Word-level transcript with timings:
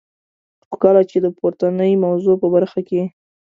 خو 0.65 0.73
کله 0.83 1.01
چي 1.09 1.17
د 1.21 1.27
پورتنی 1.37 1.91
موضوع 2.05 2.35
په 2.41 2.47
برخه 2.55 2.79
کي. 2.89 3.01